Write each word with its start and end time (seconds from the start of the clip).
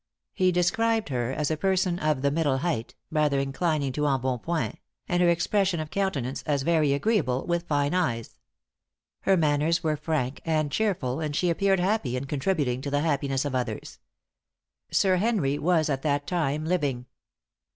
He 0.33 0.51
described 0.51 1.09
her 1.09 1.35
person 1.59 1.99
as 1.99 2.09
of 2.09 2.21
the 2.23 2.31
middle 2.31 2.57
height, 2.57 2.95
rather 3.11 3.37
inclining 3.39 3.91
to 3.91 4.07
embonpoint; 4.07 4.79
and 5.07 5.21
her 5.21 5.29
expression 5.29 5.79
of 5.79 5.91
countenance 5.91 6.41
as 6.47 6.63
very 6.63 6.93
agreeable, 6.93 7.45
with 7.45 7.67
fine 7.67 7.93
eyes. 7.93 8.39
Her 9.19 9.37
manners 9.37 9.83
were 9.83 9.95
frank 9.95 10.41
and 10.43 10.71
cheerful, 10.71 11.19
and 11.19 11.35
she 11.35 11.51
appeared 11.51 11.79
happy 11.79 12.17
in 12.17 12.25
contributing 12.25 12.81
to 12.81 12.89
the 12.89 13.01
happiness 13.01 13.45
of 13.45 13.53
others. 13.53 13.99
Sir 14.89 15.17
Henry 15.17 15.59
was 15.59 15.87
at 15.87 16.01
that 16.01 16.25
time 16.25 16.65
living. 16.65 17.05